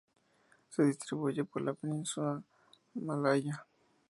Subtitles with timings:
[0.71, 2.41] Se distribuyen por la península
[2.95, 3.67] malaya.